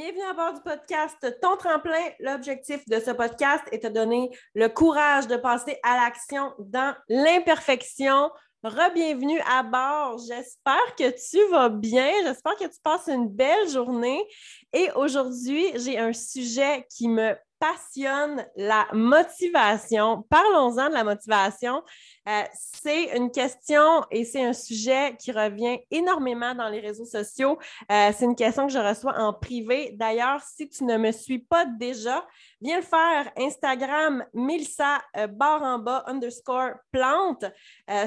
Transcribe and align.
Bienvenue 0.00 0.22
à 0.30 0.32
bord 0.32 0.54
du 0.54 0.62
podcast 0.62 1.40
Ton 1.42 1.58
tremplin. 1.58 2.08
L'objectif 2.20 2.88
de 2.88 2.98
ce 3.00 3.10
podcast 3.10 3.62
est 3.70 3.84
de 3.84 3.90
donner 3.90 4.30
le 4.54 4.68
courage 4.70 5.26
de 5.26 5.36
passer 5.36 5.76
à 5.82 5.96
l'action 5.96 6.54
dans 6.58 6.96
l'imperfection. 7.10 8.30
Re-bienvenue 8.64 9.38
à 9.40 9.62
bord. 9.62 10.18
J'espère 10.26 10.96
que 10.96 11.10
tu 11.10 11.50
vas 11.50 11.68
bien. 11.68 12.10
J'espère 12.22 12.56
que 12.56 12.64
tu 12.64 12.80
passes 12.82 13.08
une 13.08 13.28
belle 13.28 13.68
journée. 13.68 14.26
Et 14.72 14.88
aujourd'hui, 14.92 15.66
j'ai 15.74 15.98
un 15.98 16.14
sujet 16.14 16.86
qui 16.96 17.06
me 17.06 17.34
passionne 17.60 18.46
la 18.56 18.88
motivation. 18.92 20.24
Parlons-en 20.30 20.88
de 20.88 20.94
la 20.94 21.04
motivation. 21.04 21.82
Euh, 22.26 22.42
c'est 22.54 23.16
une 23.16 23.30
question 23.30 24.02
et 24.10 24.24
c'est 24.24 24.42
un 24.42 24.54
sujet 24.54 25.14
qui 25.18 25.30
revient 25.30 25.78
énormément 25.90 26.54
dans 26.54 26.68
les 26.68 26.80
réseaux 26.80 27.04
sociaux. 27.04 27.58
Euh, 27.92 28.10
c'est 28.16 28.24
une 28.24 28.34
question 28.34 28.66
que 28.66 28.72
je 28.72 28.78
reçois 28.78 29.14
en 29.18 29.34
privé. 29.34 29.92
D'ailleurs, 29.94 30.42
si 30.42 30.68
tu 30.70 30.84
ne 30.84 30.96
me 30.96 31.12
suis 31.12 31.38
pas 31.38 31.66
déjà, 31.66 32.26
viens 32.62 32.78
le 32.78 32.82
faire. 32.82 33.30
Instagram, 33.36 34.24
Milsa 34.32 35.02
euh, 35.18 35.26
barre 35.26 35.62
en 35.62 35.78
bas 35.78 36.02
underscore 36.06 36.72
plante. 36.90 37.44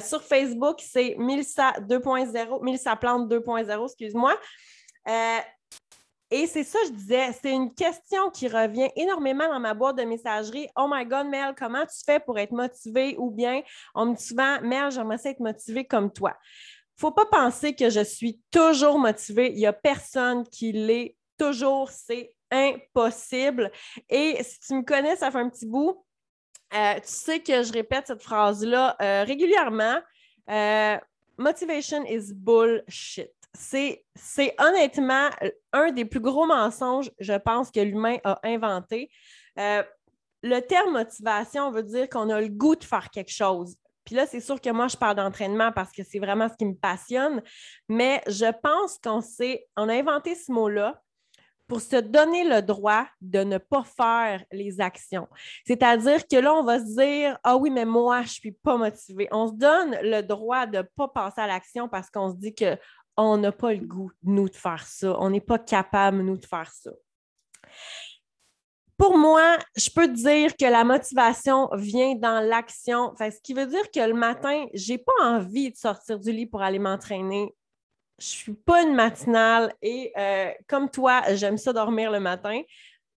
sur 0.02 0.23
Facebook, 0.23 0.80
c'est 0.80 1.16
Milsa 1.20 1.73
2.0, 1.81 2.63
Milsa 2.63 2.95
plante 2.95 3.31
2.0, 3.31 3.85
excuse-moi. 3.85 4.35
Et 6.36 6.48
c'est 6.48 6.64
ça, 6.64 6.80
je 6.88 6.90
disais, 6.90 7.32
c'est 7.40 7.52
une 7.52 7.72
question 7.76 8.32
qui 8.32 8.48
revient 8.48 8.90
énormément 8.96 9.48
dans 9.48 9.60
ma 9.60 9.76
boîte 9.76 10.00
de 10.00 10.04
messagerie. 10.04 10.68
Oh 10.76 10.88
my 10.90 11.06
God, 11.06 11.28
Mel, 11.28 11.54
comment 11.56 11.86
tu 11.86 12.04
fais 12.04 12.20
pour 12.20 12.40
être 12.40 12.54
motivée? 12.54 13.16
Ou 13.20 13.30
bien, 13.30 13.62
on 13.94 14.08
me 14.08 14.16
dit 14.16 14.23
souvent, 14.23 14.59
Mel, 14.62 14.90
j'aimerais 14.92 15.20
être 15.26 15.40
motivée 15.40 15.86
comme 15.86 16.12
toi. 16.12 16.36
Il 16.42 16.96
ne 16.98 17.02
faut 17.02 17.12
pas 17.12 17.28
penser 17.28 17.76
que 17.76 17.92
je 17.92 18.04
suis 18.04 18.42
toujours 18.50 18.98
motivée. 18.98 19.52
Il 19.52 19.58
n'y 19.58 19.67
a 19.67 19.73
personne 19.73 20.44
qui 20.48 20.72
l'est 20.72 21.16
toujours. 21.38 21.92
C'est 21.92 22.36
impossible. 22.50 23.72
Et 24.09 24.42
si 24.42 24.59
tu 24.59 24.73
me 24.73 24.81
connais, 24.81 25.16
ça 25.16 25.30
fait 25.30 25.38
un 25.38 25.50
petit 25.50 25.68
bout. 25.68 26.03
Euh, 26.73 26.95
tu 26.95 27.02
sais 27.12 27.42
que 27.42 27.62
je 27.62 27.72
répète 27.72 28.08
cette 28.08 28.23
phrase-là 28.23 28.95
euh, 29.00 29.23
régulièrement. 29.23 30.00
Euh, 30.50 30.97
motivation 31.38 32.03
is 32.06 32.34
bullshit 32.34 33.30
c'est, 33.56 34.06
honnêtement 34.59 35.30
un 35.72 35.92
des 35.92 36.06
plus 36.06 36.20
gros 36.20 36.46
mensonges, 36.46 37.12
je 37.20 37.34
pense, 37.34 37.72
que 37.72 37.80
l'humain 37.80 38.18
a 38.23 38.40
inventé. 38.44 39.09
Euh, 39.59 39.84
le 40.42 40.59
terme 40.59 40.94
motivation 40.94 41.72
veut 41.72 41.84
dire 41.84 42.09
qu'on 42.09 42.30
a 42.30 42.42
le 42.42 42.50
goût 42.50 42.76
de 42.76 42.84
faire 42.84 43.09
quelque 43.09 43.31
chose. 43.31 43.78
Puis 44.06 44.16
là, 44.16 44.26
c'est 44.26 44.42
sûr 44.42 44.59
que 44.59 44.70
moi, 44.70 44.88
je 44.88 44.98
parle 44.98 45.16
d'entraînement 45.16 45.72
parce 45.72 45.92
que 45.92 46.04
c'est 46.04 46.20
vraiment 46.20 46.50
ce 46.50 46.56
qui 46.58 46.66
me 46.66 46.76
passionne, 46.76 47.42
mais 47.88 48.22
je 48.28 48.52
pense 48.62 48.98
qu'on 48.98 49.22
on 49.78 49.90
a 49.90 49.94
inventé 49.94 50.36
ce 50.36 50.52
mot-là 50.52 51.02
pour 51.68 51.80
se 51.80 51.96
donner 51.96 52.44
le 52.44 52.62
droit 52.62 53.08
de 53.22 53.40
ne 53.40 53.58
pas 53.58 53.84
faire 53.84 54.44
les 54.52 54.81
actions. 54.81 55.28
C'est-à-dire 55.66 56.28
que 56.28 56.36
là, 56.36 56.54
on 56.54 56.64
va 56.64 56.80
se 56.80 56.96
dire 56.96 57.40
Ah 57.44 57.56
oui, 57.56 57.70
mais 57.70 57.86
moi, 57.86 58.18
je 58.18 58.28
ne 58.28 58.30
suis 58.30 58.52
pas 58.52 58.78
motivée. 58.78 59.30
On 59.31 59.48
se 59.48 59.54
donne 59.54 59.98
le 60.02 60.22
droit 60.22 60.66
de 60.66 60.80
ne 60.80 60.84
pas 60.84 61.08
passer 61.08 61.40
à 61.40 61.48
l'action 61.48 61.88
parce 61.88 62.09
qu'on 62.09 62.31
se 62.31 62.36
dit 62.36 62.54
que 62.54 62.78
on 63.17 63.38
n'a 63.38 63.52
pas 63.52 63.73
le 63.73 63.86
goût, 63.86 64.11
nous, 64.23 64.50
de 64.50 64.56
faire 64.56 64.86
ça. 64.86 65.16
On 65.19 65.30
n'est 65.30 65.42
pas 65.42 65.59
capable, 65.59 66.22
nous, 66.22 66.38
de 66.38 66.45
faire 66.45 66.72
ça. 66.72 66.92
Pour 68.97 69.17
moi, 69.17 69.58
je 69.75 69.89
peux 69.89 70.08
te 70.08 70.14
dire 70.14 70.56
que 70.56 70.66
la 70.66 70.83
motivation 70.83 71.69
vient 71.73 72.16
dans 72.16 72.39
l'action. 72.39 73.14
ce 73.17 73.41
qui 73.41 73.53
veut 73.53 73.66
dire 73.66 73.91
que 73.91 74.00
le 74.00 74.14
matin, 74.14 74.66
je 74.73 74.94
n'ai 74.94 74.97
pas 75.00 75.14
envie 75.22 75.72
de 75.72 75.78
sortir 75.78 76.19
du 76.19 76.31
lit 76.31 76.45
pour 76.45 76.61
aller 76.61 76.80
m'entraîner. 76.80 77.53
Je 78.19 78.25
ne 78.25 78.38
suis 78.38 78.53
pas 78.53 78.84
une 78.84 78.94
matinale 78.94 79.73
et 79.81 80.14
euh, 80.17 80.52
comme 80.67 80.89
toi, 80.89 81.23
j'aime 81.34 81.58
ça 81.58 81.73
dormir 81.73 82.11
le 82.11 82.19
matin, 82.19 82.61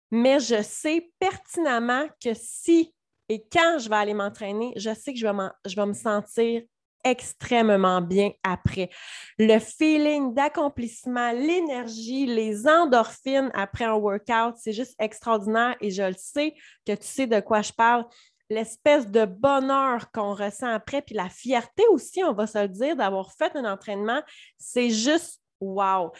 mais 0.09 0.39
je 0.39 0.61
sais 0.63 1.11
pertinemment 1.19 2.07
que 2.23 2.33
si 2.33 2.95
et 3.27 3.43
quand 3.51 3.79
je 3.79 3.89
vais 3.89 3.95
aller 3.95 4.13
m'entraîner, 4.13 4.73
je 4.75 4.93
sais 4.93 5.13
que 5.13 5.19
je 5.19 5.25
vais, 5.25 5.49
je 5.65 5.75
vais 5.75 5.85
me 5.85 5.93
sentir 5.93 6.61
extrêmement 7.05 8.01
bien 8.01 8.31
après. 8.43 8.89
Le 9.37 9.59
feeling 9.59 10.33
d'accomplissement, 10.33 11.31
l'énergie, 11.31 12.25
les 12.25 12.67
endorphines 12.67 13.51
après 13.53 13.85
un 13.85 13.93
workout, 13.93 14.55
c'est 14.57 14.73
juste 14.73 14.95
extraordinaire 14.99 15.75
et 15.79 15.91
je 15.91 16.03
le 16.03 16.15
sais 16.17 16.53
que 16.85 16.93
tu 16.93 17.07
sais 17.07 17.27
de 17.27 17.39
quoi 17.39 17.61
je 17.61 17.71
parle. 17.71 18.05
L'espèce 18.49 19.07
de 19.07 19.25
bonheur 19.25 20.11
qu'on 20.11 20.33
ressent 20.33 20.67
après, 20.67 21.01
puis 21.01 21.15
la 21.15 21.29
fierté 21.29 21.83
aussi, 21.89 22.23
on 22.23 22.33
va 22.33 22.45
se 22.45 22.59
le 22.59 22.67
dire, 22.67 22.95
d'avoir 22.95 23.31
fait 23.31 23.55
un 23.55 23.65
entraînement, 23.65 24.21
c'est 24.57 24.89
juste 24.89 25.41
wow. 25.59 26.11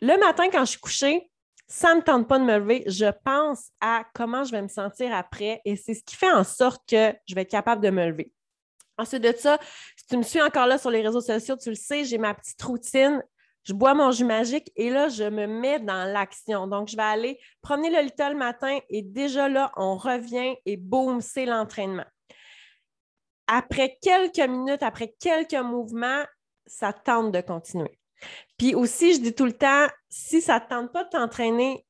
le 0.00 0.18
matin, 0.18 0.48
quand 0.50 0.64
je 0.64 0.70
suis 0.70 0.80
couchée, 0.80 1.30
ça 1.68 1.92
ne 1.92 2.00
me 2.00 2.02
tente 2.02 2.26
pas 2.26 2.38
de 2.38 2.44
me 2.44 2.58
lever, 2.58 2.82
je 2.86 3.10
pense 3.24 3.70
à 3.80 4.04
comment 4.14 4.42
je 4.42 4.52
vais 4.52 4.62
me 4.62 4.68
sentir 4.68 5.14
après 5.14 5.60
et 5.64 5.76
c'est 5.76 5.94
ce 5.94 6.02
qui 6.02 6.16
fait 6.16 6.32
en 6.32 6.42
sorte 6.42 6.82
que 6.88 7.12
je 7.26 7.34
vais 7.34 7.42
être 7.42 7.50
capable 7.50 7.82
de 7.82 7.90
me 7.90 8.06
lever. 8.06 8.32
Ensuite 8.98 9.22
de 9.22 9.32
ça, 9.36 9.58
si 9.96 10.06
tu 10.06 10.16
me 10.16 10.22
suis 10.22 10.42
encore 10.42 10.66
là 10.66 10.76
sur 10.76 10.90
les 10.90 11.02
réseaux 11.02 11.20
sociaux, 11.20 11.56
tu 11.56 11.70
le 11.70 11.76
sais, 11.76 12.04
j'ai 12.04 12.18
ma 12.18 12.34
petite 12.34 12.60
routine. 12.62 13.22
Je 13.64 13.72
bois 13.72 13.94
mon 13.94 14.10
jus 14.10 14.24
magique 14.24 14.72
et 14.76 14.90
là, 14.90 15.08
je 15.08 15.24
me 15.24 15.46
mets 15.46 15.78
dans 15.78 16.10
l'action. 16.10 16.66
Donc, 16.66 16.88
je 16.88 16.96
vais 16.96 17.02
aller 17.02 17.38
promener 17.60 17.90
le 17.90 18.00
little 18.00 18.30
le 18.30 18.36
matin 18.36 18.78
et 18.88 19.02
déjà 19.02 19.48
là, 19.48 19.70
on 19.76 19.96
revient 19.96 20.56
et 20.66 20.76
boum, 20.76 21.20
c'est 21.20 21.46
l'entraînement. 21.46 22.06
Après 23.46 23.98
quelques 24.02 24.38
minutes, 24.38 24.82
après 24.82 25.14
quelques 25.20 25.54
mouvements, 25.54 26.24
ça 26.66 26.92
tente 26.92 27.30
de 27.32 27.40
continuer. 27.40 27.98
Puis 28.56 28.74
aussi, 28.74 29.14
je 29.14 29.20
dis 29.20 29.34
tout 29.34 29.46
le 29.46 29.52
temps, 29.52 29.86
si 30.08 30.40
ça 30.40 30.60
ne 30.60 30.68
tente 30.68 30.92
pas 30.92 31.04
de 31.04 31.10
t'entraîner, 31.10 31.86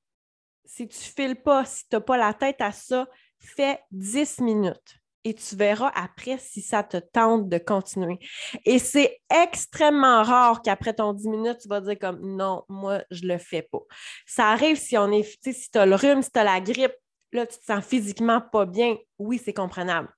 si 0.64 0.86
tu 0.86 0.98
ne 0.98 1.26
files 1.26 1.42
pas, 1.42 1.64
si 1.64 1.88
tu 1.88 1.96
n'as 1.96 2.00
pas 2.00 2.16
la 2.16 2.34
tête 2.34 2.60
à 2.60 2.72
ça, 2.72 3.06
fais 3.38 3.80
10 3.92 4.40
minutes 4.40 4.98
et 5.24 5.34
tu 5.34 5.56
verras 5.56 5.92
après 5.94 6.38
si 6.38 6.60
ça 6.62 6.82
te 6.82 6.96
tente 6.96 7.48
de 7.48 7.58
continuer. 7.58 8.18
Et 8.64 8.78
c'est 8.78 9.20
extrêmement 9.30 10.22
rare 10.22 10.62
qu'après 10.62 10.94
ton 10.94 11.12
10 11.12 11.28
minutes, 11.28 11.58
tu 11.62 11.68
vas 11.68 11.80
dire 11.80 11.98
comme 11.98 12.20
non, 12.36 12.64
moi, 12.68 13.02
je 13.10 13.26
le 13.26 13.38
fais 13.38 13.62
pas. 13.62 13.82
Ça 14.26 14.48
arrive 14.48 14.76
si 14.76 14.96
on 14.96 15.10
est, 15.10 15.22
si 15.22 15.70
tu 15.70 15.78
as 15.78 15.86
le 15.86 15.94
rhume, 15.94 16.22
si 16.22 16.30
tu 16.30 16.38
as 16.38 16.44
la 16.44 16.60
grippe, 16.60 16.94
là, 17.32 17.46
tu 17.46 17.58
te 17.58 17.64
sens 17.64 17.84
physiquement 17.84 18.40
pas 18.40 18.64
bien, 18.64 18.96
oui, 19.18 19.40
c'est 19.42 19.52
comprenable. 19.52 20.08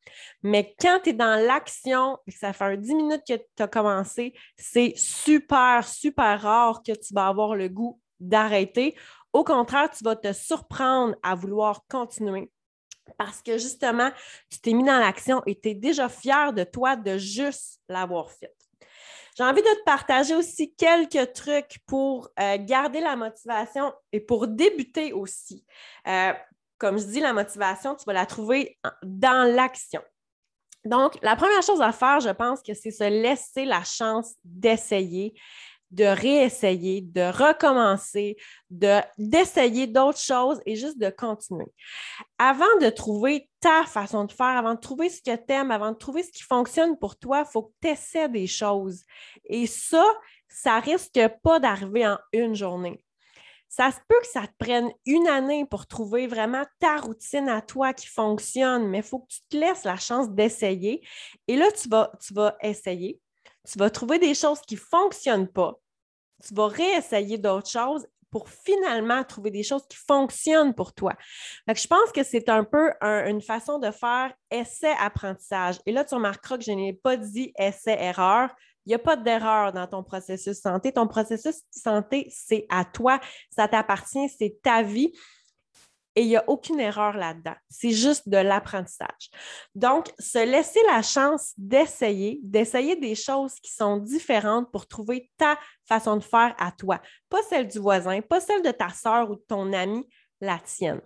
Mais 0.43 0.75
quand 0.81 1.01
tu 1.03 1.11
es 1.11 1.13
dans 1.13 1.45
l'action 1.45 2.19
et 2.27 2.33
que 2.33 2.39
ça 2.39 2.53
fait 2.53 2.65
un 2.65 2.77
10 2.77 2.95
minutes 2.95 3.23
que 3.27 3.35
tu 3.35 3.63
as 3.63 3.69
commencé, 3.69 4.35
c'est 4.57 4.93
super, 4.97 5.87
super 5.87 6.41
rare 6.41 6.83
que 6.87 6.93
tu 6.93 7.15
vas 7.15 7.27
avoir 7.27 7.55
le 7.57 7.69
goût 7.69 8.01
d'arrêter. 8.21 8.97
Au 9.33 9.45
contraire, 9.45 9.91
tu 9.91 10.05
vas 10.05 10.17
te 10.17 10.33
surprendre 10.33 11.17
à 11.23 11.35
vouloir 11.35 11.85
continuer 11.89 12.51
parce 13.17 13.43
que 13.43 13.59
justement, 13.59 14.11
tu 14.51 14.61
t'es 14.61 14.73
mis 14.73 14.85
dans 14.85 14.99
l'action 14.99 15.43
et 15.47 15.59
tu 15.59 15.71
es 15.71 15.75
déjà 15.75 16.09
fier 16.09 16.53
de 16.53 16.65
toi 16.65 16.97
de 16.97 17.19
juste 17.19 17.81
l'avoir 17.89 18.31
fait. 18.31 18.55
J'ai 19.37 19.45
envie 19.45 19.63
de 19.63 19.67
te 19.67 19.85
partager 19.85 20.35
aussi 20.35 20.75
quelques 20.75 21.33
trucs 21.33 21.79
pour 21.87 22.29
euh, 22.39 22.59
garder 22.61 23.01
la 23.01 23.17
motivation 23.17 23.93
et 24.13 24.21
pour 24.21 24.49
débuter 24.49 25.13
aussi. 25.13 25.65
Euh, 26.07 26.33
comme 26.79 26.99
je 26.99 27.05
dis, 27.05 27.21
la 27.21 27.33
motivation, 27.33 27.95
tu 27.95 28.05
vas 28.07 28.13
la 28.13 28.27
trouver 28.27 28.79
dans 29.03 29.51
l'action. 29.55 30.03
Donc, 30.85 31.19
la 31.23 31.37
première 31.37 31.63
chose 31.63 31.83
à 31.83 31.93
faire, 31.93 32.21
je 32.21 32.31
pense 32.31 32.63
que 32.63 32.73
c'est 32.75 32.91
se 32.91 33.05
laisser 33.05 33.67
la 33.67 33.85
chance 33.85 34.35
d'essayer 34.45 35.35
de 35.91 36.05
réessayer, 36.05 37.01
de 37.01 37.23
recommencer, 37.23 38.37
d'essayer 38.71 39.87
d'autres 39.87 40.21
choses 40.21 40.61
et 40.67 40.77
juste 40.77 40.99
de 40.99 41.11
continuer. 41.11 41.67
Avant 42.39 42.77
de 42.81 42.91
trouver 42.91 43.49
ta 43.61 43.85
façon 43.85 44.25
de 44.25 44.33
faire, 44.33 44.47
avant 44.47 44.75
de 44.75 44.81
trouver 44.81 45.09
ce 45.09 45.21
que 45.21 45.35
tu 45.35 45.53
aimes, 45.53 45.71
avant 45.71 45.93
de 45.93 45.97
trouver 45.97 46.23
ce 46.23 46.31
qui 46.31 46.43
fonctionne 46.43 46.99
pour 46.99 47.19
toi, 47.19 47.45
il 47.47 47.51
faut 47.51 47.63
que 47.63 47.75
tu 47.83 47.89
essaies 47.89 48.29
des 48.29 48.47
choses. 48.47 49.05
Et 49.45 49.67
ça, 49.67 50.05
ça 50.49 50.79
risque 50.81 51.21
pas 51.43 51.59
d'arriver 51.59 52.07
en 52.07 52.19
une 52.33 52.55
journée. 52.55 53.05
Ça 53.69 53.93
se 53.93 53.99
peut 54.09 54.21
que 54.21 54.27
ça 54.27 54.49
te 54.49 54.53
prenne 54.59 54.91
une 55.07 55.29
année 55.29 55.65
pour 55.65 55.87
trouver 55.87 56.27
vraiment 56.27 56.65
ta 56.81 56.97
routine 56.97 57.49
à 57.49 57.63
toi 57.63 57.93
qui 57.95 58.09
fonctionne, 58.09 58.89
mais 58.89 58.99
il 58.99 59.05
faut 59.05 59.21
que 59.21 59.29
tu 59.29 59.41
te 59.49 59.57
laisses 59.57 59.85
la 59.85 59.97
chance 59.97 60.29
d'essayer. 60.29 61.07
Et 61.47 61.57
là, 61.57 61.71
tu 61.71 61.89
vas, 61.89 62.11
tu 62.21 62.35
vas 62.35 62.57
essayer, 62.63 63.21
tu 63.69 63.79
vas 63.79 63.91
trouver 63.91 64.19
des 64.19 64.35
choses 64.35 64.61
qui 64.61 64.75
ne 64.75 64.81
fonctionnent 64.81 65.49
pas. 65.49 65.79
Tu 66.47 66.55
vas 66.55 66.69
réessayer 66.69 67.39
d'autres 67.39 67.69
choses 67.69 68.07
pour 68.31 68.49
finalement 68.49 69.25
trouver 69.25 69.51
des 69.51 69.63
choses 69.63 69.87
qui 69.89 69.97
fonctionnent 69.97 70.75
pour 70.75 70.95
toi. 70.95 71.15
je 71.67 71.87
pense 71.87 72.13
que 72.15 72.23
c'est 72.23 72.49
un 72.49 72.65
peu 72.65 72.93
une 73.03 73.41
façon 73.41 73.79
de 73.79 73.91
faire 73.91 74.33
essai-apprentissage. 74.51 75.77
Et 75.85 75.93
là, 75.93 76.05
tu 76.05 76.15
remarqueras 76.15 76.59
que 76.59 76.65
je 76.65 76.71
n'ai 76.71 76.93
pas 76.93 77.17
dit 77.17 77.53
essai-erreur. 77.59 78.51
Il 78.87 78.91
n'y 78.91 78.95
a 78.95 78.99
pas 78.99 79.17
d'erreur 79.17 79.73
dans 79.73 79.87
ton 79.87 80.03
processus 80.03 80.61
santé. 80.61 80.93
Ton 80.93 81.07
processus 81.07 81.63
santé, 81.71 82.29
c'est 82.31 82.67
à 82.71 82.85
toi, 82.85 83.21
ça 83.51 83.69
t'appartient, 83.69 84.29
c'est 84.39 84.61
ta 84.63 84.83
vie. 84.83 85.13
Et 86.15 86.23
il 86.23 86.29
n'y 86.29 86.37
a 86.37 86.45
aucune 86.49 86.81
erreur 86.81 87.17
là-dedans. 87.17 87.55
C'est 87.69 87.93
juste 87.93 88.29
de 88.29 88.37
l'apprentissage. 88.37 89.31
Donc, 89.75 90.13
se 90.19 90.45
laisser 90.45 90.81
la 90.87 91.03
chance 91.03 91.53
d'essayer, 91.57 92.41
d'essayer 92.43 92.97
des 92.97 93.15
choses 93.15 93.55
qui 93.61 93.73
sont 93.73 93.99
différentes 93.99 94.71
pour 94.73 94.87
trouver 94.87 95.31
ta 95.37 95.59
façon 95.87 96.17
de 96.17 96.25
faire 96.25 96.55
à 96.59 96.73
toi. 96.73 97.01
Pas 97.29 97.43
celle 97.49 97.69
du 97.69 97.79
voisin, 97.79 98.21
pas 98.21 98.41
celle 98.41 98.63
de 98.63 98.71
ta 98.71 98.89
soeur 98.89 99.31
ou 99.31 99.37
de 99.37 99.45
ton 99.47 99.73
ami, 99.73 100.09
la 100.41 100.59
tienne. 100.59 101.01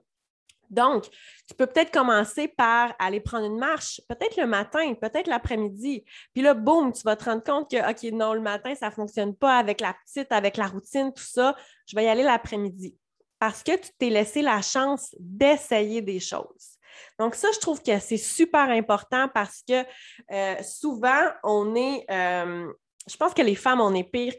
Donc, 0.71 1.05
tu 1.47 1.55
peux 1.57 1.67
peut-être 1.67 1.93
commencer 1.93 2.49
par 2.49 2.95
aller 2.99 3.21
prendre 3.21 3.47
une 3.47 3.59
marche, 3.59 4.01
peut-être 4.09 4.37
le 4.37 4.47
matin, 4.47 4.95
peut-être 4.95 5.29
l'après-midi. 5.29 6.05
Puis 6.33 6.43
là, 6.43 6.55
boum, 6.55 6.93
tu 6.93 7.03
vas 7.03 7.17
te 7.17 7.25
rendre 7.27 7.45
compte 7.45 7.71
que, 7.71 7.91
OK, 7.91 8.13
non, 8.13 8.33
le 8.33 8.41
matin, 8.41 8.75
ça 8.75 8.87
ne 8.87 8.93
fonctionne 8.93 9.37
pas 9.37 9.59
avec 9.59 9.81
la 9.81 9.95
petite, 10.05 10.33
avec 10.33 10.57
la 10.57 10.67
routine, 10.67 11.13
tout 11.13 11.23
ça. 11.23 11.55
Je 11.87 11.95
vais 11.95 12.05
y 12.05 12.09
aller 12.09 12.23
l'après-midi 12.23 12.97
parce 13.45 13.63
que 13.63 13.77
tu 13.77 13.91
t'es 13.99 14.09
laissé 14.09 14.41
la 14.41 14.63
chance 14.63 15.15
d'essayer 15.21 16.01
des 16.01 16.19
choses. 16.19 16.79
Donc, 17.19 17.35
ça, 17.35 17.49
je 17.53 17.59
trouve 17.59 17.83
que 17.83 17.99
c'est 17.99 18.17
super 18.17 18.71
important 18.71 19.29
parce 19.29 19.63
que 19.69 19.85
euh, 20.33 20.63
souvent, 20.63 21.31
on 21.43 21.75
est, 21.75 22.07
euh, 22.11 22.73
je 23.07 23.17
pense 23.19 23.35
que 23.35 23.43
les 23.43 23.55
femmes, 23.55 23.83
on 23.83 23.95
est 23.95 24.11
pire, 24.11 24.33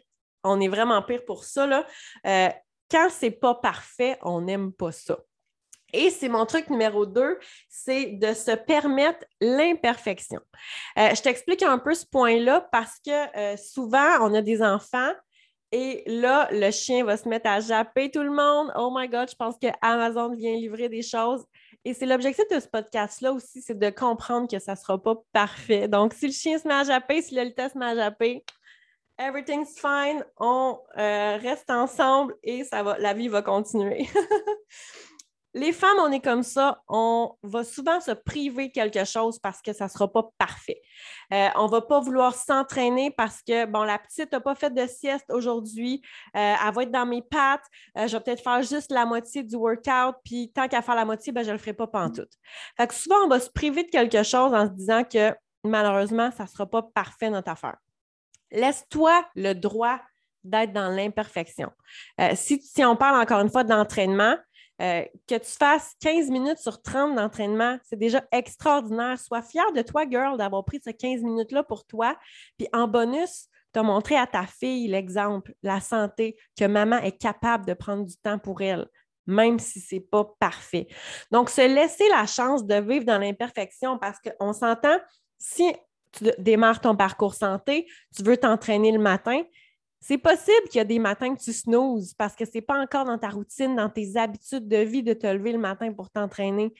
on 0.43 0.59
est 0.59 0.67
vraiment 0.67 1.03
pire 1.03 1.23
pour 1.23 1.43
ça. 1.43 1.67
Là. 1.67 1.85
Euh, 2.25 2.49
quand 2.89 3.09
c'est 3.11 3.29
pas 3.29 3.53
parfait, 3.53 4.17
on 4.23 4.41
n'aime 4.41 4.73
pas 4.73 4.91
ça. 4.91 5.19
Et 5.93 6.09
c'est 6.09 6.27
mon 6.27 6.47
truc 6.47 6.71
numéro 6.71 7.05
deux, 7.05 7.37
c'est 7.69 8.07
de 8.07 8.33
se 8.33 8.55
permettre 8.55 9.23
l'imperfection. 9.39 10.41
je 10.97 11.21
t'explique 11.21 11.61
un 11.61 11.77
peu 11.77 11.93
ce 11.93 12.07
point-là 12.07 12.67
parce 12.71 12.99
que 13.05 13.55
souvent, 13.55 14.17
on 14.21 14.33
a 14.33 14.41
des 14.41 14.63
enfants 14.63 15.13
et 15.71 16.03
là, 16.07 16.47
le 16.51 16.71
chien 16.71 17.03
va 17.03 17.17
se 17.17 17.27
mettre 17.27 17.49
à 17.49 17.59
japper 17.59 18.09
tout 18.11 18.23
le 18.23 18.31
monde. 18.31 18.71
Oh 18.75 18.93
my 18.95 19.07
God, 19.07 19.29
je 19.29 19.35
pense 19.35 19.55
que 19.61 19.67
Amazon 19.81 20.33
vient 20.35 20.55
livrer 20.55 20.89
des 20.89 21.01
choses. 21.01 21.45
Et 21.83 21.93
c'est 21.93 22.05
l'objectif 22.05 22.45
de 22.49 22.59
ce 22.59 22.67
podcast-là 22.67 23.31
aussi, 23.31 23.61
c'est 23.61 23.77
de 23.77 23.89
comprendre 23.89 24.49
que 24.49 24.59
ça 24.59 24.71
ne 24.73 24.77
sera 24.77 25.01
pas 25.01 25.15
parfait. 25.31 25.87
Donc, 25.87 26.13
si 26.13 26.27
le 26.27 26.33
chien 26.33 26.57
se 26.57 26.67
met 26.67 26.73
à 26.73 26.83
japper, 26.83 27.21
si 27.21 27.35
le 27.35 27.45
se 27.45 27.77
met 27.77 27.85
à 27.85 27.95
japper, 27.95 28.43
everything's 29.19 29.79
fine, 29.79 30.23
on 30.37 30.79
euh, 30.97 31.37
reste 31.37 31.69
ensemble 31.69 32.35
et 32.43 32.63
ça 32.63 32.81
va, 32.81 32.97
la 32.97 33.13
vie 33.13 33.27
va 33.27 33.41
continuer. 33.41 34.07
les 35.55 35.71
femmes, 35.71 35.97
on 35.99 36.11
est 36.11 36.19
comme 36.19 36.43
ça, 36.43 36.81
on 36.89 37.33
va 37.41 37.63
souvent 37.63 38.01
se 38.01 38.11
priver 38.11 38.71
quelque 38.71 39.05
chose 39.05 39.39
parce 39.39 39.61
que 39.61 39.71
ça 39.71 39.85
ne 39.85 39.89
sera 39.89 40.11
pas 40.11 40.29
parfait. 40.37 40.81
Euh, 41.31 41.47
on 41.55 41.67
ne 41.67 41.71
va 41.71 41.79
pas 41.79 42.01
vouloir 42.01 42.35
s'entraîner 42.35 43.09
parce 43.09 43.41
que, 43.41 43.65
bon, 43.65 43.83
la 43.83 43.97
petite 43.97 44.33
n'a 44.33 44.41
pas 44.41 44.53
fait 44.53 44.73
de 44.73 44.85
sieste 44.85 45.25
aujourd'hui, 45.29 46.01
euh, 46.35 46.55
elle 46.61 46.73
va 46.73 46.83
être 46.83 46.91
dans 46.91 47.05
mes 47.05 47.21
pattes, 47.21 47.63
euh, 47.97 48.05
je 48.05 48.17
vais 48.17 48.23
peut-être 48.23 48.43
faire 48.43 48.61
juste 48.63 48.91
la 48.91 49.05
moitié 49.05 49.43
du 49.43 49.55
workout, 49.55 50.17
puis 50.25 50.51
tant 50.53 50.67
qu'à 50.67 50.81
faire 50.81 50.95
la 50.95 51.05
moitié, 51.05 51.31
ben, 51.31 51.41
je 51.41 51.47
ne 51.47 51.53
le 51.53 51.57
ferai 51.57 51.71
pas 51.71 51.87
pantoute. 51.87 52.33
Fait 52.75 52.87
que 52.87 52.93
souvent, 52.93 53.23
on 53.23 53.29
va 53.29 53.39
se 53.39 53.49
priver 53.49 53.83
de 53.83 53.89
quelque 53.89 54.23
chose 54.23 54.53
en 54.53 54.67
se 54.67 54.73
disant 54.73 55.05
que 55.05 55.33
malheureusement, 55.63 56.31
ça 56.31 56.43
ne 56.43 56.49
sera 56.49 56.65
pas 56.65 56.81
parfait 56.81 57.29
notre 57.29 57.49
affaire. 57.49 57.77
Laisse-toi 58.51 59.25
le 59.35 59.53
droit 59.53 60.01
d'être 60.43 60.73
dans 60.73 60.89
l'imperfection. 60.89 61.71
si 62.35 62.85
on 62.85 62.95
parle 62.95 63.19
encore 63.19 63.39
une 63.39 63.49
fois 63.49 63.63
d'entraînement, 63.63 64.35
euh, 64.81 65.03
que 65.27 65.35
tu 65.35 65.51
fasses 65.51 65.93
15 66.01 66.29
minutes 66.29 66.57
sur 66.57 66.81
30 66.81 67.15
d'entraînement, 67.15 67.77
c'est 67.83 67.97
déjà 67.97 68.23
extraordinaire. 68.31 69.17
Sois 69.19 69.41
fière 69.41 69.71
de 69.73 69.81
toi, 69.81 70.05
girl, 70.09 70.37
d'avoir 70.37 70.65
pris 70.65 70.81
ces 70.83 70.93
15 70.93 71.21
minutes-là 71.21 71.63
pour 71.63 71.85
toi. 71.85 72.17
Puis 72.57 72.67
en 72.73 72.87
bonus, 72.87 73.47
tu 73.73 73.79
as 73.79 73.83
montré 73.83 74.17
à 74.17 74.27
ta 74.27 74.45
fille 74.45 74.87
l'exemple, 74.87 75.53
la 75.63 75.79
santé, 75.79 76.37
que 76.57 76.65
maman 76.65 76.97
est 76.97 77.17
capable 77.17 77.65
de 77.65 77.73
prendre 77.73 78.05
du 78.05 78.15
temps 78.17 78.39
pour 78.39 78.61
elle, 78.61 78.87
même 79.27 79.59
si 79.59 79.79
ce 79.79 79.95
n'est 79.95 80.01
pas 80.01 80.25
parfait. 80.39 80.87
Donc, 81.31 81.49
se 81.49 81.61
laisser 81.61 82.07
la 82.09 82.25
chance 82.25 82.65
de 82.65 82.75
vivre 82.75 83.05
dans 83.05 83.17
l'imperfection 83.17 83.97
parce 83.97 84.19
qu'on 84.19 84.53
s'entend, 84.53 84.97
si 85.37 85.73
tu 86.11 86.25
démarres 86.37 86.81
ton 86.81 86.95
parcours 86.95 87.33
santé, 87.33 87.87
tu 88.15 88.23
veux 88.23 88.37
t'entraîner 88.37 88.91
le 88.91 88.99
matin, 88.99 89.41
c'est 90.07 90.19
possible 90.19 90.67
qu'il 90.69 90.77
y 90.77 90.81
a 90.81 90.85
des 90.85 90.99
matins 90.99 91.33
que 91.33 91.41
tu 91.41 91.51
snoozes 91.51 92.13
parce 92.13 92.35
que 92.35 92.45
ce 92.45 92.51
n'est 92.53 92.61
pas 92.61 92.79
encore 92.79 93.05
dans 93.05 93.17
ta 93.17 93.29
routine, 93.29 93.75
dans 93.75 93.89
tes 93.89 94.15
habitudes 94.17 94.67
de 94.67 94.77
vie 94.77 95.01
de 95.01 95.13
te 95.13 95.25
lever 95.25 95.51
le 95.51 95.57
matin 95.57 95.91
pour 95.91 96.11
t'entraîner. 96.11 96.75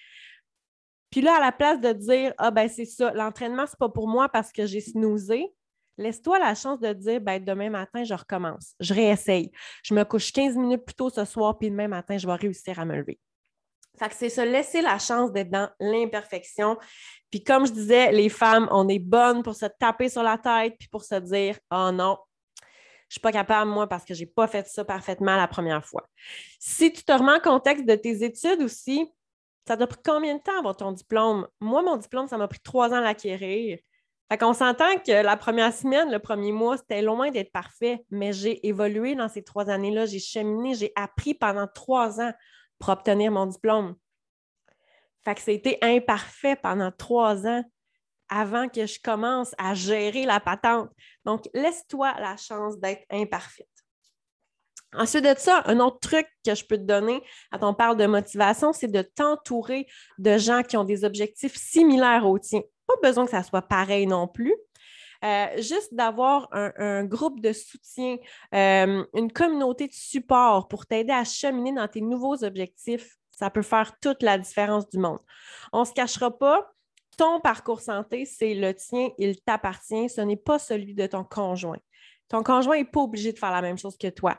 Puis 1.10 1.22
là, 1.22 1.38
à 1.38 1.40
la 1.40 1.52
place 1.52 1.82
de 1.82 1.92
dire 1.92 2.36
Ah, 2.38 2.52
ben 2.52 2.70
c'est 2.70 2.86
ça, 2.86 3.12
l'entraînement, 3.14 3.66
ce 3.66 3.72
n'est 3.72 3.78
pas 3.80 3.90
pour 3.90 4.08
moi 4.08 4.30
parce 4.30 4.52
que 4.52 4.68
j'ai 4.68 4.80
snoozé, 4.80 5.52
laisse-toi 5.98 6.38
la 6.38 6.54
chance 6.54 6.80
de 6.80 6.94
dire 6.94 7.20
ben, 7.20 7.44
demain 7.44 7.72
matin, 7.72 8.04
je 8.04 8.14
recommence, 8.14 8.76
je 8.80 8.94
réessaye. 8.94 9.52
Je 9.82 9.96
me 9.96 10.04
couche 10.04 10.32
15 10.32 10.56
minutes 10.56 10.86
plus 10.86 10.94
tôt 10.94 11.10
ce 11.10 11.26
soir, 11.26 11.58
puis 11.58 11.72
demain 11.72 11.88
matin, 11.88 12.20
je 12.20 12.28
vais 12.28 12.36
réussir 12.36 12.80
à 12.80 12.86
me 12.86 12.96
lever. 12.96 13.20
Fait 13.98 14.10
que 14.10 14.14
c'est 14.14 14.30
se 14.30 14.42
laisser 14.42 14.84
la 14.84 15.00
chance 15.00 15.32
d'être 15.32 15.50
dans 15.50 15.72
l'imperfection. 15.80 16.78
Puis 17.32 17.44
comme 17.44 17.66
je 17.66 17.72
disais, 17.72 18.12
les 18.12 18.30
femmes, 18.30 18.68
on 18.70 18.88
est 18.88 19.00
bonnes 19.00 19.42
pour 19.42 19.56
se 19.56 19.66
taper 19.66 20.10
sur 20.10 20.22
la 20.22 20.38
tête 20.38 20.76
puis 20.78 20.90
pour 20.90 21.04
se 21.04 21.16
dire 21.16 21.58
Oh 21.72 21.90
non, 21.92 22.20
je 23.08 23.14
ne 23.14 23.14
suis 23.14 23.22
pas 23.22 23.32
capable, 23.32 23.70
moi, 23.70 23.88
parce 23.88 24.04
que 24.04 24.14
je 24.14 24.22
n'ai 24.22 24.26
pas 24.26 24.48
fait 24.48 24.68
ça 24.68 24.84
parfaitement 24.84 25.36
la 25.36 25.48
première 25.48 25.86
fois. 25.86 26.08
Si 26.60 26.92
tu 26.92 27.04
te 27.04 27.12
remets 27.12 27.34
en 27.34 27.40
contexte 27.40 27.86
de 27.86 27.96
tes 27.96 28.24
études 28.24 28.62
aussi, 28.62 29.08
ça 29.68 29.78
t'a 29.78 29.88
pris 29.88 30.00
combien 30.04 30.36
de 30.36 30.42
temps 30.42 30.58
avoir 30.58 30.76
ton 30.76 30.92
diplôme? 30.92 31.48
Moi, 31.60 31.82
mon 31.84 31.98
diplôme, 31.98 32.28
ça 32.28 32.38
m'a 32.38 32.48
pris 32.48 32.60
trois 32.60 32.90
ans 32.90 32.98
à 32.98 33.02
l'acquérir. 33.02 33.80
Fait 34.32 34.38
qu'on 34.40 34.54
s'entend 34.54 34.98
que 35.06 35.12
la 35.12 35.38
première 35.38 35.72
semaine, 35.72 36.12
le 36.12 36.18
premier 36.18 36.52
mois, 36.52 36.78
c'était 36.78 37.04
loin 37.04 37.30
d'être 37.30 37.52
parfait, 37.52 38.04
mais 38.10 38.34
j'ai 38.34 38.68
évolué 38.68 39.14
dans 39.14 39.30
ces 39.30 39.44
trois 39.44 39.70
années-là, 39.70 40.08
j'ai 40.08 40.20
cheminé, 40.20 40.74
j'ai 40.74 40.92
appris 40.96 41.36
pendant 41.36 41.68
trois 41.68 42.20
ans 42.20 42.34
pour 42.80 42.90
obtenir 42.90 43.32
mon 43.32 43.46
diplôme. 43.46 43.96
Fait 45.24 45.36
que 45.36 45.42
c'était 45.42 45.78
imparfait 45.82 46.56
pendant 46.56 46.92
trois 46.92 47.46
ans 47.46 47.64
avant 48.30 48.70
que 48.70 48.86
je 48.86 49.00
commence 49.02 49.54
à 49.58 49.74
gérer 49.74 50.26
la 50.26 50.40
patente. 50.40 50.90
Donc, 51.26 51.48
laisse-toi 51.54 52.14
la 52.20 52.38
chance 52.38 52.78
d'être 52.80 53.06
imparfaite. 53.12 53.68
Ensuite 54.98 55.26
de 55.26 55.36
ça, 55.38 55.62
un 55.66 55.80
autre 55.80 56.00
truc 56.00 56.28
que 56.46 56.56
je 56.56 56.64
peux 56.64 56.78
te 56.78 56.84
donner 56.84 57.22
quand 57.52 57.70
on 57.70 57.74
parle 57.74 57.98
de 57.98 58.06
motivation, 58.06 58.72
c'est 58.72 58.88
de 58.88 59.02
t'entourer 59.02 59.88
de 60.18 60.38
gens 60.38 60.64
qui 60.64 60.78
ont 60.78 60.86
des 60.86 61.04
objectifs 61.04 61.56
similaires 61.56 62.26
aux 62.26 62.40
tiens. 62.40 62.62
Pas 62.88 62.96
besoin 63.04 63.26
que 63.26 63.32
ça 63.32 63.44
soit 63.44 63.62
pareil 63.64 64.08
non 64.08 64.28
plus. 64.28 64.56
Euh, 65.24 65.48
juste 65.58 65.94
d'avoir 65.94 66.48
un, 66.52 67.04
groupe 67.04 67.42
de 67.42 67.52
soutien, 67.52 68.18
euh, 68.54 69.04
une 69.16 69.32
communauté 69.32 69.88
de 69.88 69.94
support 69.94 70.68
pour 70.68 70.86
t'aider 70.86 71.14
à 71.14 71.24
cheminer 71.24 71.74
dans 71.74 71.88
tes 71.88 72.02
nouveaux 72.02 72.44
objectifs, 72.44 73.16
ça 73.32 73.50
peut 73.50 73.64
faire 73.64 73.94
toute 74.00 74.22
la 74.22 74.38
différence 74.38 74.88
du 74.90 75.00
monde. 75.00 75.20
On 75.74 75.82
ne 75.82 75.86
se 75.86 75.94
cachera 75.94 76.38
pas, 76.38 76.75
ton 77.18 77.40
parcours 77.40 77.82
santé, 77.82 78.26
c'est 78.26 78.54
le 78.54 78.74
tien, 78.74 79.10
il 79.18 79.40
t'appartient, 79.42 80.10
ce 80.10 80.22
n'est 80.22 80.36
pas 80.36 80.60
celui 80.60 80.94
de 80.94 81.08
ton 81.08 81.24
conjoint. 81.24 81.80
Ton 82.28 82.44
conjoint 82.44 82.78
n'est 82.78 82.86
pas 82.86 83.02
obligé 83.02 83.32
de 83.34 83.40
faire 83.40 83.52
la 83.52 83.62
même 83.62 83.78
chose 83.78 83.98
que 83.98 84.08
toi. 84.08 84.38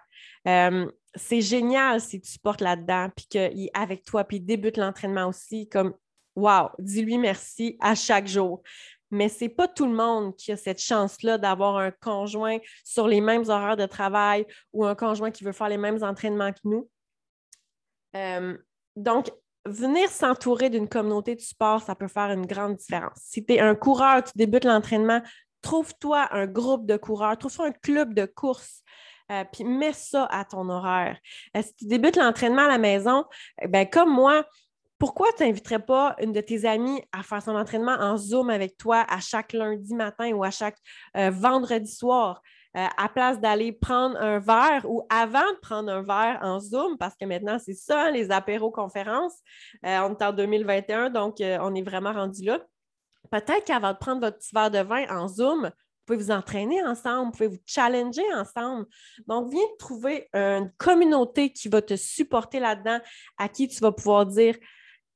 Euh, 0.49 0.91
c'est 1.15 1.41
génial 1.41 2.01
si 2.01 2.21
tu 2.21 2.39
portes 2.39 2.61
là-dedans, 2.61 3.11
puis 3.15 3.27
qu'il 3.27 3.65
est 3.65 3.71
avec 3.75 4.05
toi, 4.05 4.25
puis 4.25 4.39
il 4.39 4.45
débute 4.45 4.77
l'entraînement 4.77 5.27
aussi, 5.27 5.69
comme 5.69 5.95
Wow, 6.35 6.69
dis-lui 6.79 7.17
merci 7.17 7.79
à 7.81 7.95
chaque 7.95 8.27
jour. 8.27 8.63
Mais 9.11 9.29
ce 9.29 9.45
n'est 9.45 9.51
pas 9.51 9.69
tout 9.69 9.87
le 9.87 9.95
monde 9.95 10.37
qui 10.37 10.53
a 10.53 10.57
cette 10.57 10.81
chance-là 10.81 11.39
d'avoir 11.39 11.77
un 11.79 11.91
conjoint 11.91 12.59
sur 12.85 13.07
les 13.09 13.21
mêmes 13.21 13.49
horaires 13.49 13.77
de 13.77 13.87
travail 13.87 14.45
ou 14.73 14.85
un 14.85 14.95
conjoint 14.95 15.31
qui 15.31 15.45
veut 15.45 15.53
faire 15.53 15.69
les 15.69 15.79
mêmes 15.79 16.03
entraînements 16.03 16.53
que 16.53 16.61
nous. 16.65 16.91
Euh, 18.17 18.59
donc, 18.97 19.31
venir 19.67 20.09
s'entourer 20.11 20.71
d'une 20.71 20.89
communauté 20.89 21.35
de 21.35 21.41
sport, 21.41 21.83
ça 21.83 21.95
peut 21.95 22.09
faire 22.09 22.31
une 22.31 22.47
grande 22.47 22.77
différence. 22.77 23.19
Si 23.23 23.45
tu 23.45 23.55
es 23.55 23.61
un 23.61 23.75
coureur, 23.75 24.25
tu 24.25 24.33
débutes 24.35 24.65
l'entraînement, 24.65 25.21
trouve-toi 25.63 26.29
un 26.33 26.47
groupe 26.47 26.87
de 26.87 26.97
coureurs, 26.97 27.37
trouve-toi 27.39 27.67
un 27.67 27.73
club 27.73 28.15
de 28.15 28.25
course. 28.25 28.83
Euh, 29.33 29.43
puis 29.53 29.65
mets 29.65 29.93
ça 29.93 30.25
à 30.31 30.45
ton 30.45 30.69
horaire. 30.69 31.19
Euh, 31.57 31.63
si 31.63 31.75
tu 31.75 31.87
débutes 31.87 32.17
l'entraînement 32.17 32.63
à 32.63 32.69
la 32.69 32.79
maison, 32.79 33.25
eh 33.61 33.67
ben, 33.67 33.85
comme 33.85 34.15
moi, 34.15 34.45
pourquoi 34.99 35.29
tu 35.37 35.45
n'inviterais 35.45 35.85
pas 35.85 36.15
une 36.21 36.33
de 36.33 36.41
tes 36.41 36.65
amies 36.65 37.03
à 37.13 37.23
faire 37.23 37.43
son 37.43 37.57
entraînement 37.57 37.97
en 37.99 38.17
Zoom 38.17 38.51
avec 38.51 38.77
toi 38.77 39.05
à 39.09 39.19
chaque 39.21 39.53
lundi 39.53 39.95
matin 39.95 40.31
ou 40.33 40.45
à 40.45 40.51
chaque 40.51 40.79
euh, 41.17 41.31
vendredi 41.31 41.91
soir? 41.91 42.41
Euh, 42.77 42.87
à 42.99 43.09
place 43.09 43.41
d'aller 43.41 43.73
prendre 43.73 44.21
un 44.21 44.39
verre 44.39 44.85
ou 44.85 45.03
avant 45.09 45.51
de 45.51 45.59
prendre 45.63 45.91
un 45.91 46.03
verre 46.03 46.39
en 46.43 46.61
Zoom, 46.61 46.99
parce 46.99 47.17
que 47.17 47.25
maintenant, 47.25 47.59
c'est 47.59 47.73
ça, 47.73 48.11
les 48.11 48.31
apéro-conférences. 48.31 49.39
Euh, 49.87 50.01
on 50.01 50.15
est 50.15 50.23
en 50.23 50.33
2021, 50.33 51.09
donc 51.09 51.41
euh, 51.41 51.57
on 51.63 51.75
est 51.75 51.83
vraiment 51.83 52.13
rendu 52.13 52.45
là. 52.45 52.61
Peut-être 53.31 53.65
qu'avant 53.65 53.93
de 53.93 53.97
prendre 53.97 54.21
votre 54.21 54.37
petit 54.37 54.55
verre 54.55 54.71
de 54.71 54.81
vin 54.81 55.07
en 55.09 55.27
Zoom, 55.27 55.63
vous 55.63 55.71
pouvez 56.05 56.19
vous 56.19 56.31
entraîner 56.31 56.85
ensemble, 56.85 57.27
vous 57.27 57.33
pouvez 57.33 57.49
vous 57.49 57.63
challenger 57.65 58.23
ensemble. 58.35 58.85
Donc, 59.27 59.51
viens 59.51 59.67
trouver 59.79 60.29
une 60.35 60.71
communauté 60.77 61.53
qui 61.53 61.69
va 61.69 61.81
te 61.81 61.97
supporter 61.97 62.61
là-dedans, 62.61 63.01
à 63.39 63.49
qui 63.49 63.69
tu 63.69 63.81
vas 63.81 63.91
pouvoir 63.91 64.27
dire 64.27 64.55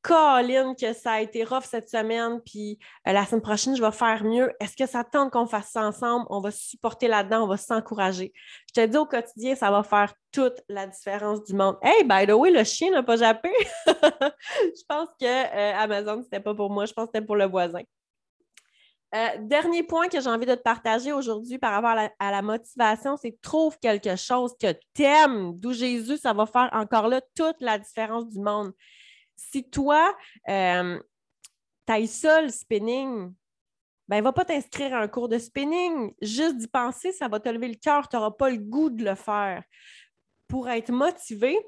Colin, 0.02 0.74
que 0.74 0.92
ça 0.92 1.12
a 1.12 1.20
été 1.20 1.44
rough 1.44 1.64
cette 1.64 1.88
semaine, 1.88 2.40
puis 2.44 2.78
euh, 3.06 3.12
la 3.12 3.26
semaine 3.26 3.42
prochaine, 3.42 3.76
je 3.76 3.82
vais 3.82 3.92
faire 3.92 4.24
mieux. 4.24 4.52
Est-ce 4.60 4.76
que 4.76 4.86
ça 4.86 5.04
tente 5.04 5.30
qu'on 5.30 5.46
fasse 5.46 5.70
ça 5.70 5.82
ensemble? 5.82 6.26
On 6.30 6.40
va 6.40 6.50
se 6.50 6.70
supporter 6.70 7.08
là-dedans, 7.08 7.44
on 7.44 7.48
va 7.48 7.56
s'encourager. 7.56 8.32
Je 8.68 8.80
te 8.80 8.86
dis 8.86 8.96
au 8.96 9.06
quotidien, 9.06 9.54
ça 9.54 9.70
va 9.70 9.82
faire 9.82 10.14
toute 10.32 10.62
la 10.68 10.86
différence 10.86 11.44
du 11.44 11.54
monde. 11.54 11.76
Hey, 11.82 12.04
by 12.04 12.26
the 12.26 12.34
way, 12.34 12.50
le 12.50 12.64
chien 12.64 12.90
n'a 12.90 13.02
pas 13.02 13.16
jappé. 13.16 13.50
je 13.86 14.82
pense 14.88 15.08
que 15.20 15.26
euh, 15.26 15.76
Amazon, 15.76 16.22
c'était 16.22 16.40
pas 16.40 16.54
pour 16.54 16.70
moi, 16.70 16.86
je 16.86 16.92
pense 16.92 17.06
que 17.06 17.10
c'était 17.14 17.26
pour 17.26 17.36
le 17.36 17.46
voisin. 17.46 17.82
Euh, 19.12 19.28
dernier 19.40 19.82
point 19.82 20.06
que 20.06 20.20
j'ai 20.20 20.30
envie 20.30 20.46
de 20.46 20.54
te 20.54 20.62
partager 20.62 21.12
aujourd'hui 21.12 21.58
par 21.58 21.72
rapport 21.72 22.08
à 22.18 22.30
la, 22.30 22.42
motivation, 22.42 23.16
c'est 23.16 23.36
trouve 23.42 23.76
quelque 23.80 24.14
chose 24.14 24.54
que 24.60 24.72
tu 24.94 25.02
aimes. 25.02 25.52
D'où 25.56 25.72
Jésus, 25.72 26.16
ça 26.16 26.32
va 26.32 26.46
faire 26.46 26.68
encore 26.72 27.08
là 27.08 27.20
toute 27.34 27.60
la 27.60 27.76
différence 27.76 28.28
du 28.28 28.38
monde. 28.38 28.72
Si 29.50 29.68
toi, 29.68 30.14
euh, 30.48 31.00
tu 31.86 32.06
ça, 32.06 32.42
le 32.42 32.50
spinning, 32.50 33.32
ben, 34.06 34.22
va 34.22 34.32
pas 34.32 34.44
t'inscrire 34.44 34.94
à 34.94 35.00
un 35.00 35.08
cours 35.08 35.28
de 35.28 35.38
spinning. 35.38 36.12
Juste 36.20 36.56
d'y 36.56 36.68
penser, 36.68 37.12
ça 37.12 37.28
va 37.28 37.40
te 37.40 37.48
lever 37.48 37.68
le 37.68 37.74
cœur. 37.74 38.08
Tu 38.08 38.16
n'auras 38.16 38.32
pas 38.32 38.50
le 38.50 38.58
goût 38.58 38.90
de 38.90 39.04
le 39.04 39.14
faire. 39.14 39.62
Pour 40.46 40.68
être 40.68 40.92
motivé, 40.92 41.58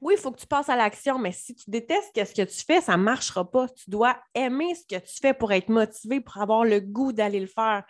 oui, 0.00 0.14
il 0.16 0.20
faut 0.20 0.30
que 0.32 0.40
tu 0.40 0.46
passes 0.46 0.68
à 0.68 0.76
l'action, 0.76 1.18
mais 1.18 1.32
si 1.32 1.54
tu 1.54 1.70
détestes 1.70 2.12
ce 2.14 2.34
que 2.34 2.42
tu 2.42 2.64
fais, 2.64 2.80
ça 2.80 2.96
ne 2.96 3.02
marchera 3.02 3.50
pas. 3.50 3.68
Tu 3.68 3.88
dois 3.88 4.18
aimer 4.34 4.74
ce 4.74 4.82
que 4.82 5.00
tu 5.00 5.16
fais 5.20 5.32
pour 5.32 5.52
être 5.52 5.68
motivé, 5.68 6.20
pour 6.20 6.36
avoir 6.38 6.64
le 6.64 6.80
goût 6.80 7.12
d'aller 7.12 7.40
le 7.40 7.46
faire. 7.46 7.84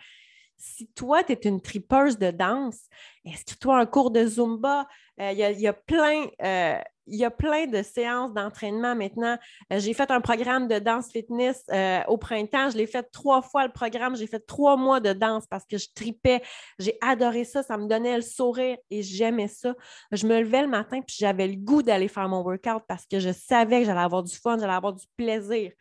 Si 0.57 0.87
toi, 0.93 1.23
tu 1.23 1.33
es 1.33 1.39
une 1.43 1.61
tripeuse 1.61 2.17
de 2.17 2.31
danse, 2.31 2.87
inscris-toi 3.25 3.77
à 3.77 3.81
un 3.81 3.85
cours 3.85 4.11
de 4.11 4.25
Zumba. 4.25 4.87
Euh, 5.19 5.31
il 5.31 5.59
y, 5.59 5.67
a 5.67 5.73
plein, 5.73 6.27
euh, 6.41 6.79
il 7.07 7.15
y 7.15 7.25
a 7.25 7.31
plein 7.31 7.65
de 7.67 7.81
séances 7.81 8.33
d'entraînement 8.33 8.95
maintenant. 8.95 9.37
Euh, 9.71 9.79
j'ai 9.79 9.93
fait 9.93 10.11
un 10.11 10.21
programme 10.21 10.67
de 10.67 10.79
danse 10.79 11.09
fitness 11.11 11.63
euh, 11.71 12.01
au 12.07 12.17
printemps. 12.17 12.69
Je 12.69 12.77
l'ai 12.77 12.87
fait 12.87 13.03
trois 13.11 13.41
fois 13.41 13.65
le 13.65 13.71
programme. 13.71 14.15
J'ai 14.15 14.27
fait 14.27 14.45
trois 14.45 14.75
mois 14.75 14.99
de 14.99 15.13
danse 15.13 15.45
parce 15.47 15.65
que 15.65 15.77
je 15.77 15.87
tripais. 15.93 16.41
J'ai 16.79 16.97
adoré 17.01 17.45
ça. 17.45 17.63
Ça 17.63 17.77
me 17.77 17.87
donnait 17.87 18.15
le 18.17 18.21
sourire 18.21 18.77
et 18.89 19.01
j'aimais 19.01 19.47
ça. 19.47 19.73
Je 20.11 20.27
me 20.27 20.39
levais 20.39 20.61
le 20.61 20.67
matin 20.67 21.01
puis 21.01 21.15
j'avais 21.19 21.47
le 21.47 21.55
goût 21.55 21.81
d'aller 21.81 22.07
faire 22.07 22.27
mon 22.27 22.41
workout 22.41 22.83
parce 22.87 23.05
que 23.05 23.19
je 23.19 23.31
savais 23.31 23.79
que 23.79 23.85
j'allais 23.85 24.01
avoir 24.01 24.23
du 24.23 24.35
fun, 24.35 24.57
j'allais 24.59 24.73
avoir 24.73 24.93
du 24.93 25.05
plaisir. 25.15 25.71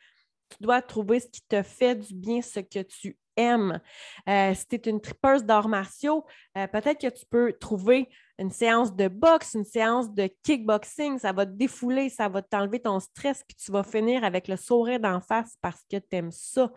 Tu 0.49 0.57
dois 0.63 0.81
trouver 0.81 1.21
ce 1.21 1.27
qui 1.27 1.43
te 1.43 1.63
fait 1.63 1.97
du 1.97 2.15
bien, 2.15 2.41
ce 2.41 2.61
que 2.61 2.83
tu 2.83 3.19
aimes. 3.37 3.81
Euh, 4.29 4.55
si 4.55 4.67
tu 4.67 4.77
es 4.77 4.91
une 4.91 5.01
tripeuse 5.01 5.45
d'arts 5.45 5.69
martiaux, 5.69 6.25
peut-être 6.55 7.01
que 7.01 7.09
tu 7.09 7.27
peux 7.27 7.53
trouver 7.53 8.09
une 8.39 8.51
séance 8.51 8.95
de 8.95 9.09
boxe, 9.09 9.55
une 9.55 9.65
séance 9.65 10.13
de 10.13 10.29
kickboxing, 10.43 11.19
ça 11.19 11.33
va 11.33 11.47
te 11.47 11.53
défouler, 11.53 12.11
ça 12.11 12.29
va 12.29 12.43
t'enlever 12.43 12.81
ton 12.81 13.01
stress, 13.01 13.43
puis 13.47 13.57
tu 13.57 13.73
vas 13.73 13.83
finir 13.83 14.25
avec 14.25 14.49
le 14.49 14.57
sourire 14.57 15.01
d'en 15.01 15.21
face 15.21 15.57
parce 15.63 15.83
que 15.91 15.97
tu 15.97 16.17
aimes 16.17 16.33
ça. 16.33 16.71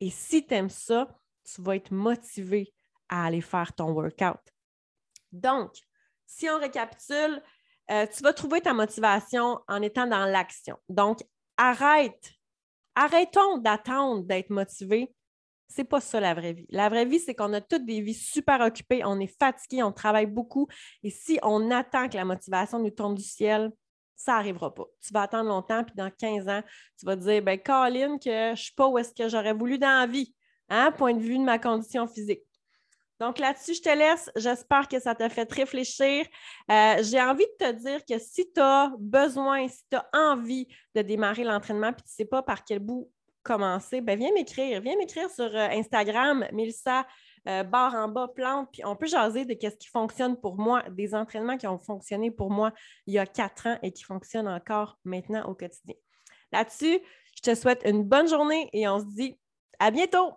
Et 0.00 0.10
si 0.10 0.46
tu 0.46 0.54
aimes 0.54 0.70
ça, 0.70 1.08
tu 1.44 1.60
vas 1.62 1.76
être 1.76 1.92
motivé 1.92 2.72
à 3.08 3.26
aller 3.26 3.42
faire 3.42 3.72
ton 3.74 3.90
workout. 3.90 4.40
Donc, 5.30 5.72
si 6.26 6.48
on 6.48 6.58
récapitule, 6.58 7.42
euh, 7.90 8.06
tu 8.06 8.22
vas 8.22 8.32
trouver 8.32 8.62
ta 8.62 8.72
motivation 8.72 9.60
en 9.68 9.82
étant 9.82 10.06
dans 10.06 10.24
l'action. 10.24 10.78
Donc, 10.88 11.22
arrête, 11.58 12.32
arrêtons 12.94 13.58
d'attendre 13.58 14.24
d'être 14.24 14.50
motivé 14.50 15.14
c'est 15.74 15.84
pas 15.84 16.00
ça 16.00 16.20
la 16.20 16.34
vraie 16.34 16.52
vie. 16.52 16.66
La 16.70 16.88
vraie 16.88 17.04
vie, 17.04 17.18
c'est 17.18 17.34
qu'on 17.34 17.52
a 17.52 17.60
toutes 17.60 17.84
des 17.84 18.00
vies 18.00 18.14
super 18.14 18.60
occupées, 18.60 19.04
on 19.04 19.18
est 19.18 19.38
fatigué, 19.38 19.82
on 19.82 19.92
travaille 19.92 20.26
beaucoup. 20.26 20.68
Et 21.02 21.10
si 21.10 21.38
on 21.42 21.70
attend 21.70 22.08
que 22.08 22.16
la 22.16 22.24
motivation 22.24 22.78
nous 22.78 22.90
tombe 22.90 23.16
du 23.16 23.24
ciel, 23.24 23.72
ça 24.14 24.32
n'arrivera 24.32 24.72
pas. 24.72 24.84
Tu 25.04 25.12
vas 25.12 25.22
attendre 25.22 25.48
longtemps, 25.48 25.82
puis 25.82 25.94
dans 25.96 26.10
15 26.10 26.48
ans, 26.48 26.62
tu 26.98 27.06
vas 27.06 27.16
dire, 27.16 27.42
ben 27.42 27.58
Colin, 27.58 28.18
que 28.18 28.30
je 28.30 28.50
ne 28.50 28.56
suis 28.56 28.74
pas 28.74 28.86
où 28.86 28.98
est-ce 28.98 29.12
que 29.12 29.28
j'aurais 29.28 29.52
voulu 29.52 29.78
dans 29.78 30.00
la 30.00 30.06
vie, 30.06 30.32
hein, 30.68 30.92
point 30.92 31.12
de 31.12 31.20
vue 31.20 31.38
de 31.38 31.44
ma 31.44 31.58
condition 31.58 32.06
physique. 32.06 32.42
Donc 33.18 33.38
là-dessus, 33.38 33.74
je 33.74 33.82
te 33.82 33.88
laisse. 33.88 34.30
J'espère 34.36 34.86
que 34.86 35.00
ça 35.00 35.14
t'a 35.14 35.28
fait 35.28 35.50
réfléchir. 35.52 36.26
Euh, 36.70 36.96
j'ai 37.02 37.20
envie 37.20 37.46
de 37.46 37.66
te 37.66 37.72
dire 37.72 38.04
que 38.04 38.18
si 38.18 38.52
tu 38.52 38.60
as 38.60 38.92
besoin, 38.98 39.66
si 39.66 39.82
tu 39.90 39.96
as 39.96 40.08
envie 40.12 40.68
de 40.94 41.02
démarrer 41.02 41.44
l'entraînement, 41.44 41.92
puis 41.92 42.02
tu 42.02 42.10
ne 42.10 42.14
sais 42.14 42.24
pas 42.24 42.42
par 42.42 42.64
quel 42.64 42.80
bout 42.80 43.10
commencer, 43.44 44.00
ben 44.00 44.18
viens 44.18 44.32
m'écrire. 44.32 44.80
Viens 44.80 44.96
m'écrire 44.96 45.30
sur 45.30 45.44
euh, 45.44 45.68
Instagram, 45.70 46.46
Milsa 46.52 47.06
euh, 47.46 47.62
barre 47.62 47.94
en 47.94 48.08
bas, 48.08 48.28
plante, 48.34 48.70
puis 48.72 48.82
on 48.86 48.96
peut 48.96 49.06
jaser 49.06 49.44
de 49.44 49.52
ce 49.52 49.76
qui 49.76 49.88
fonctionne 49.88 50.40
pour 50.40 50.56
moi, 50.56 50.82
des 50.90 51.14
entraînements 51.14 51.58
qui 51.58 51.66
ont 51.66 51.78
fonctionné 51.78 52.30
pour 52.30 52.50
moi 52.50 52.72
il 53.06 53.12
y 53.12 53.18
a 53.18 53.26
quatre 53.26 53.66
ans 53.66 53.78
et 53.82 53.92
qui 53.92 54.02
fonctionnent 54.02 54.48
encore 54.48 54.98
maintenant 55.04 55.44
au 55.44 55.54
quotidien. 55.54 55.94
Là-dessus, 56.52 56.98
je 57.36 57.42
te 57.42 57.54
souhaite 57.54 57.82
une 57.84 58.02
bonne 58.02 58.28
journée 58.28 58.70
et 58.72 58.88
on 58.88 58.98
se 58.98 59.14
dit 59.14 59.38
à 59.78 59.90
bientôt! 59.90 60.32